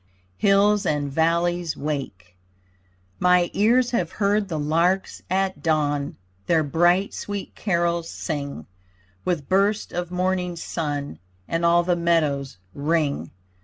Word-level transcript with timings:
HILLS 0.39 0.83
AND 0.87 1.11
VALLEYS 1.11 1.77
WAKE 1.77 2.35
My 3.19 3.51
ears 3.53 3.91
have 3.91 4.13
heard 4.13 4.47
the 4.47 4.57
larks 4.57 5.21
at 5.29 5.61
dawn, 5.61 6.15
Their 6.47 6.63
bright 6.63 7.13
sweet 7.13 7.53
carols 7.53 8.09
sing, 8.09 8.65
With 9.25 9.47
burst 9.47 9.91
of 9.93 10.09
morning 10.09 10.55
sun 10.55 11.19
And 11.47 11.63
all 11.63 11.83
the 11.83 11.95
meadows 11.95 12.57
ring. 12.73 13.29